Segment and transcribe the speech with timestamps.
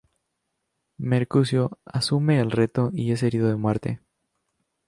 [0.97, 4.01] Mercucio, asume el reto y es herido de muerte.